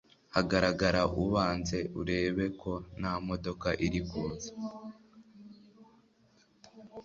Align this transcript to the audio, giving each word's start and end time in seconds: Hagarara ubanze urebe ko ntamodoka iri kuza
Hagarara 0.35 1.01
ubanze 1.23 1.77
urebe 1.99 2.45
ko 2.61 2.71
ntamodoka 2.99 3.67
iri 3.85 4.01
kuza 4.09 4.51